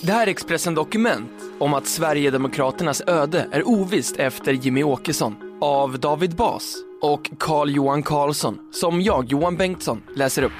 [0.00, 5.98] Det här är Expressen Dokument om att Sverigedemokraternas öde är ovisst efter Jimmy Åkesson av
[6.00, 10.52] David Bas och Carl Johan Carlsson som jag, Johan Bengtsson, läser upp.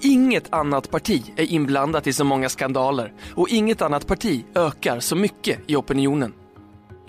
[0.00, 5.16] Inget annat parti är inblandat i så många skandaler och inget annat parti ökar så
[5.16, 6.32] mycket i opinionen.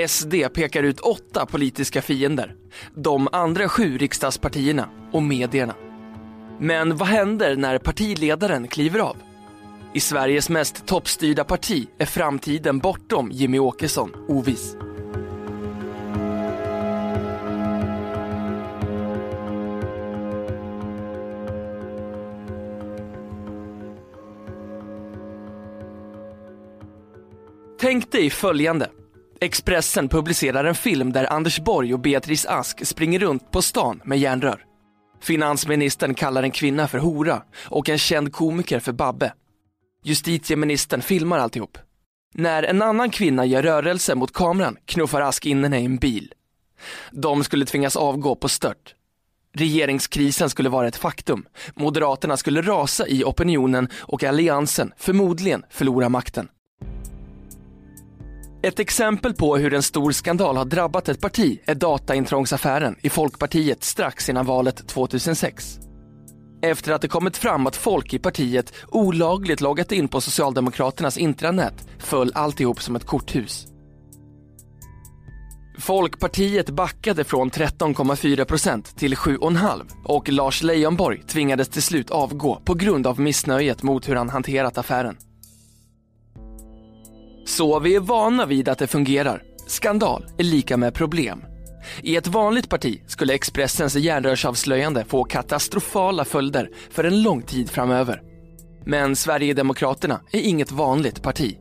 [0.08, 2.56] SD pekar ut åtta politiska fiender,
[2.96, 5.76] de andra sju riksdagspartierna och medierna.
[6.62, 9.18] Men vad händer när partiledaren kliver av?
[9.94, 14.76] I Sveriges mest toppstyrda parti är framtiden bortom Jimmy Åkesson oviss.
[27.82, 28.90] Tänk dig följande.
[29.42, 34.20] Expressen publicerar en film där Anders Borg och Beatrice Ask springer runt på stan med
[34.20, 34.69] järnrör.
[35.22, 39.34] Finansministern kallar en kvinna för hora och en känd komiker för Babbe.
[40.04, 41.78] Justitieministern filmar alltihop.
[42.34, 46.34] När en annan kvinna gör rörelse mot kameran knuffar Ask in henne i en bil.
[47.12, 48.96] De skulle tvingas avgå på stört.
[49.54, 51.46] Regeringskrisen skulle vara ett faktum.
[51.76, 56.48] Moderaterna skulle rasa i opinionen och alliansen förmodligen förlora makten.
[58.62, 63.84] Ett exempel på hur en stor skandal har drabbat ett parti är dataintrångsaffären i Folkpartiet
[63.84, 65.80] strax innan valet 2006.
[66.62, 71.88] Efter att det kommit fram att folk i partiet olagligt loggat in på Socialdemokraternas intranät
[72.00, 73.68] föll alltihop som ett korthus.
[75.78, 82.74] Folkpartiet backade från 13,4 procent till 7,5 och Lars Leijonborg tvingades till slut avgå på
[82.74, 85.18] grund av missnöjet mot hur han hanterat affären.
[87.50, 89.44] Så vi är vana vid att det fungerar.
[89.68, 91.44] Skandal är lika med problem.
[92.02, 98.22] I ett vanligt parti skulle Expressens järnrörsavslöjande få katastrofala följder för en lång tid framöver.
[98.86, 101.58] Men Sverigedemokraterna är inget vanligt parti.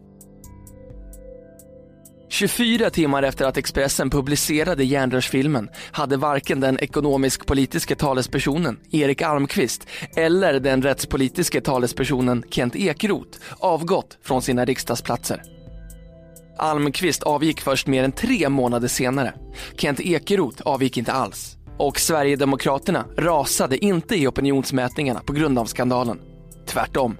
[2.29, 10.61] 24 timmar efter att Expressen publicerade järnrörsfilmen hade varken den ekonomisk-politiske talespersonen Erik Almqvist eller
[10.61, 15.58] den rättspolitiske talespersonen Kent Ekeroth avgått från sina riksdagsplatser.
[16.59, 19.35] Almqvist avgick först mer än tre månader senare.
[19.77, 21.57] Kent Ekeroth avgick inte alls.
[21.79, 26.21] Och Sverigedemokraterna rasade inte i opinionsmätningarna på grund av skandalen.
[26.67, 27.17] Tvärtom.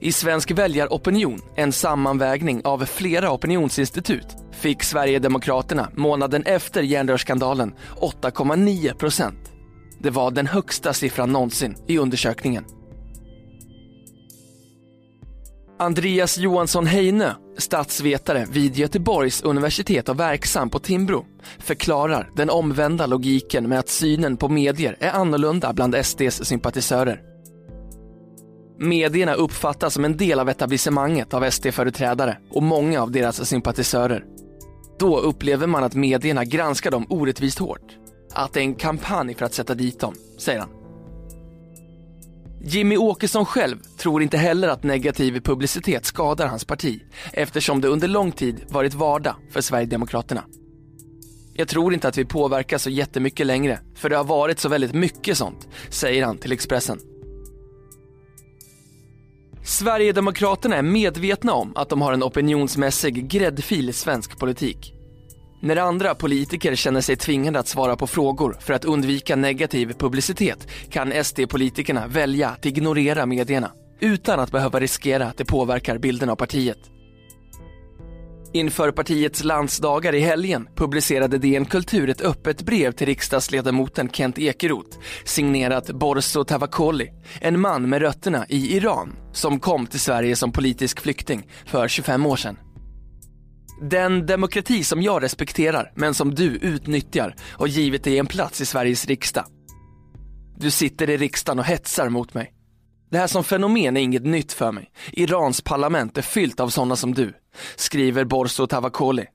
[0.00, 9.52] I Svensk väljaropinion, en sammanvägning av flera opinionsinstitut, fick Sverigedemokraterna månaden efter järnrörsskandalen 8,9 procent.
[10.00, 12.64] Det var den högsta siffran någonsin i undersökningen.
[15.78, 21.26] Andreas Johansson Heine statsvetare vid Göteborgs universitet och verksam på Timbro,
[21.58, 27.22] förklarar den omvända logiken med att synen på medier är annorlunda bland SDs sympatisörer.
[28.78, 34.24] Medierna uppfattas som en del av etablissemanget av SD-företrädare och många av deras sympatisörer.
[34.98, 37.96] Då upplever man att medierna granskar dem orättvist hårt.
[38.32, 40.68] Att det är en kampanj för att sätta dit dem, säger han.
[42.62, 48.08] Jimmy Åkesson själv tror inte heller att negativ publicitet skadar hans parti eftersom det under
[48.08, 50.44] lång tid varit vardag för Sverigedemokraterna.
[51.54, 54.94] Jag tror inte att vi påverkas så jättemycket längre för det har varit så väldigt
[54.94, 56.98] mycket sånt, säger han till Expressen.
[59.64, 64.94] Sverigedemokraterna är medvetna om att de har en opinionsmässig gräddfil i svensk politik.
[65.60, 70.68] När andra politiker känner sig tvingade att svara på frågor för att undvika negativ publicitet
[70.90, 76.36] kan SD-politikerna välja att ignorera medierna utan att behöva riskera att det påverkar bilden av
[76.36, 76.78] partiet.
[78.52, 84.98] Inför partiets landsdagar i helgen publicerade DN Kultur ett öppet brev till riksdagsledamoten Kent Ekeroth
[85.24, 87.10] signerat Borso Tavakoli,
[87.40, 92.26] en man med rötterna i Iran som kom till Sverige som politisk flykting för 25
[92.26, 92.58] år sedan.
[93.82, 98.66] Den demokrati som jag respekterar, men som du utnyttjar har givit dig en plats i
[98.66, 99.44] Sveriges riksdag.
[100.56, 102.57] Du sitter i riksdagen och hetsar mot mig.
[103.10, 104.90] Det här som fenomen är inget nytt för mig.
[105.12, 107.34] Irans parlament är fyllt av sådana som du,
[107.76, 109.26] skriver Borso Tavakoli.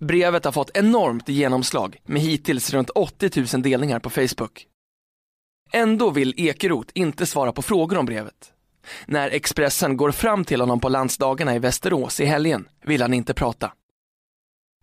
[0.00, 4.66] Brevet har fått enormt genomslag med hittills runt 80 000 delningar på Facebook.
[5.72, 8.52] Ändå vill Ekeroth inte svara på frågor om brevet.
[9.06, 13.34] När Expressen går fram till honom på landsdagarna i Västerås i helgen vill han inte
[13.34, 13.72] prata.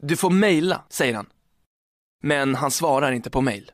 [0.04, 1.30] Du får mejla, säger han.
[2.24, 3.72] Men han svarar inte på mejl.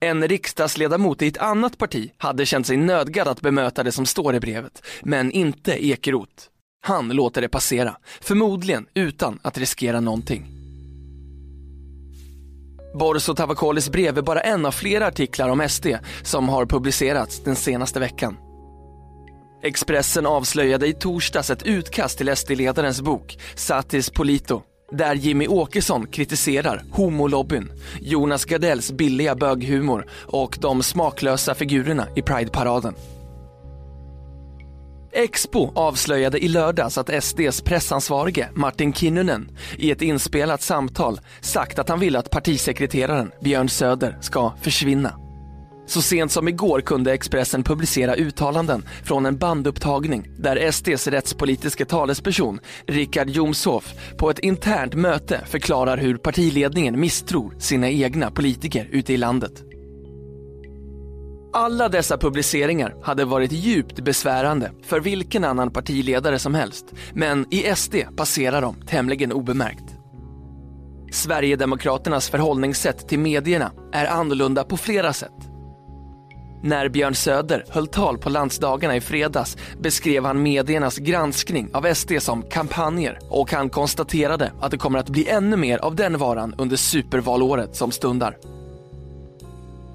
[0.00, 4.34] En riksdagsledamot i ett annat parti hade känt sig nödgad att bemöta det som står
[4.34, 6.44] i brevet, men inte Ekeroth.
[6.82, 10.46] Han låter det passera, förmodligen utan att riskera någonting.
[12.94, 15.86] Borso Tavakolis brev är bara en av flera artiklar om SD
[16.22, 18.36] som har publicerats den senaste veckan.
[19.62, 24.62] Expressen avslöjade i torsdags ett utkast till SD-ledarens bok Satis Polito
[24.92, 32.94] där Jimmy Åkesson kritiserar homolobbyn, Jonas Gardells billiga böghumor och de smaklösa figurerna i Pride-paraden.
[35.12, 41.88] Expo avslöjade i lördags att SDs pressansvarige Martin Kinnunen i ett inspelat samtal sagt att
[41.88, 45.27] han vill att partisekreteraren Björn Söder ska försvinna.
[45.88, 52.60] Så sent som igår kunde Expressen publicera uttalanden från en bandupptagning där SDs rättspolitiska talesperson
[52.86, 59.16] Richard Jomshof på ett internt möte förklarar hur partiledningen misstror sina egna politiker ute i
[59.16, 59.52] landet.
[61.52, 67.74] Alla dessa publiceringar hade varit djupt besvärande för vilken annan partiledare som helst, men i
[67.76, 69.84] SD passerar de tämligen obemärkt.
[71.12, 75.47] Sverigedemokraternas förhållningssätt till medierna är annorlunda på flera sätt.
[76.62, 82.12] När Björn Söder höll tal på landsdagarna i fredags beskrev han mediernas granskning av SD
[82.20, 86.54] som kampanjer och han konstaterade att det kommer att bli ännu mer av den varan
[86.58, 88.36] under supervalåret som stundar.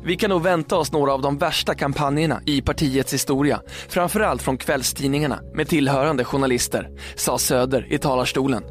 [0.06, 4.58] Vi kan nog vänta oss några av de värsta kampanjerna i partiets historia, framförallt från
[4.58, 8.64] kvällstidningarna med tillhörande journalister, sa Söder i talarstolen.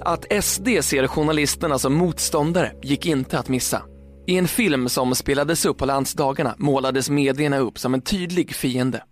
[0.00, 3.82] Att SD ser journalisterna som motståndare gick inte att missa.
[4.30, 9.04] I en film som spelades upp på landsdagarna målades medierna upp som en tydlig fiende.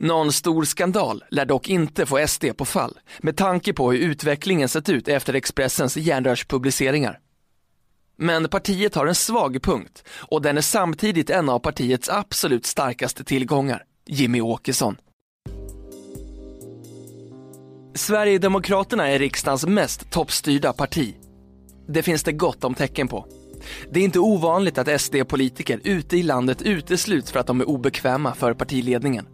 [0.00, 4.68] Någon stor skandal lär dock inte få SD på fall med tanke på hur utvecklingen
[4.68, 7.18] sett ut efter Expressens järnrörspubliceringar.
[8.16, 13.24] Men partiet har en svag punkt och den är samtidigt en av partiets absolut starkaste
[13.24, 14.96] tillgångar, Jimmy Åkesson.
[17.94, 21.14] Sverigedemokraterna är riksdagens mest toppstyrda parti.
[21.88, 23.26] Det finns det gott om tecken på.
[23.90, 28.34] Det är inte ovanligt att SD-politiker ute i landet utesluts för att de är obekväma
[28.34, 29.26] för partiledningen.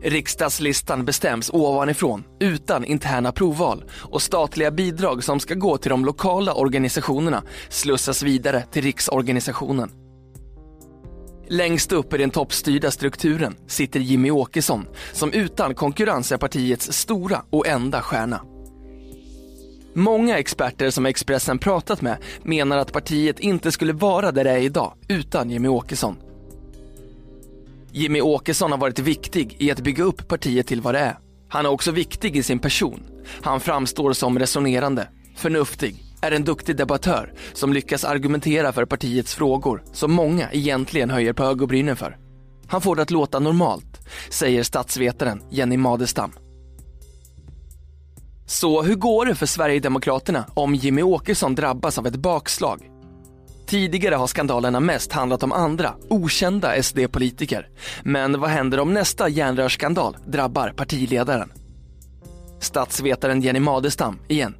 [0.00, 6.54] Riksdagslistan bestäms ovanifrån, utan interna provval och statliga bidrag som ska gå till de lokala
[6.54, 9.90] organisationerna slussas vidare till riksorganisationen.
[11.48, 17.42] Längst upp i den toppstyrda strukturen sitter Jimmy Åkesson som utan konkurrens är partiets stora
[17.50, 18.40] och enda stjärna.
[19.94, 24.58] Många experter som Expressen pratat med menar att partiet inte skulle vara där det är
[24.58, 26.16] idag utan Jimmy Åkesson.
[27.90, 31.18] Jimmy Åkesson har varit viktig i att bygga upp partiet till vad det är.
[31.48, 33.02] Han är också viktig i sin person.
[33.42, 39.82] Han framstår som resonerande, förnuftig, är en duktig debattör som lyckas argumentera för partiets frågor
[39.92, 42.16] som många egentligen höjer på ögonbrynen för.
[42.66, 46.32] Han får det att låta normalt, säger statsvetaren Jenny Madestam.
[48.52, 52.90] Så hur går det för Sverigedemokraterna om Jimmy Åkesson drabbas av ett bakslag?
[53.66, 57.68] Tidigare har skandalerna mest handlat om andra, okända SD-politiker.
[58.02, 61.52] Men vad händer om nästa järnrörsskandal drabbar partiledaren?
[62.60, 64.54] Statsvetaren Jenny Madestam igen.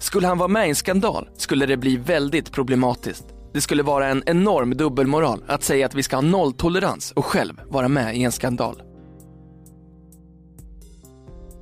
[0.00, 3.24] Skulle han vara med i en skandal skulle det bli väldigt problematiskt.
[3.52, 7.60] Det skulle vara en enorm dubbelmoral att säga att vi ska ha nolltolerans och själv
[7.68, 8.82] vara med i en skandal.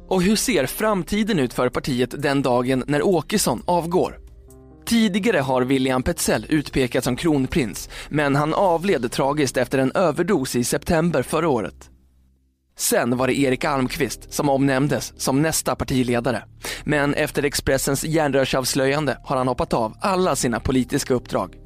[0.09, 4.19] Och hur ser framtiden ut för partiet den dagen när Åkesson avgår?
[4.87, 10.65] Tidigare har William Petzell utpekats som kronprins, men han avled tragiskt efter en överdos i
[10.65, 11.91] september förra året.
[12.79, 16.43] Sen var det Erik Almqvist som omnämndes som nästa partiledare.
[16.85, 21.57] Men efter Expressens järnrörsavslöjande har han hoppat av alla sina politiska uppdrag.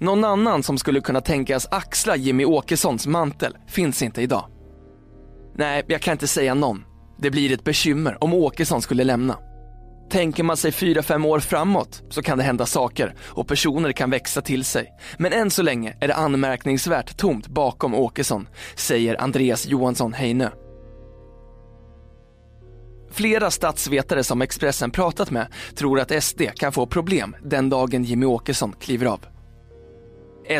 [0.00, 4.53] Någon annan som skulle kunna tänkas axla Jimmy Åkessons mantel finns inte idag.
[5.56, 6.84] Nej, jag kan inte säga någon.
[7.18, 9.38] Det blir ett bekymmer om Åkesson skulle lämna.
[10.10, 14.10] Tänker man sig fyra fem år framåt så kan det hända saker och personer kan
[14.10, 14.92] växa till sig.
[15.18, 20.48] Men än så länge är det anmärkningsvärt tomt bakom Åkesson, säger Andreas Johansson Heinö.
[23.10, 28.26] Flera statsvetare som Expressen pratat med tror att SD kan få problem den dagen Jimmy
[28.26, 29.26] Åkesson kliver av.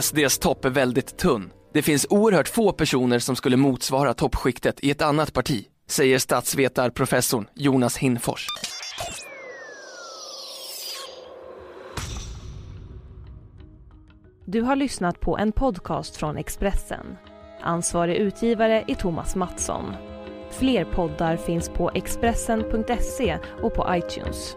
[0.01, 1.51] SDs topp är väldigt tunn.
[1.75, 7.47] Det finns oerhört få personer som skulle motsvara toppskiktet i ett annat parti, säger statsvetarprofessorn
[7.55, 8.47] Jonas Hinfors.
[14.45, 17.17] Du har lyssnat på en podcast från Expressen.
[17.61, 19.85] Ansvarig utgivare är Thomas Mattsson.
[20.51, 24.57] Fler poddar finns på Expressen.se och på iTunes.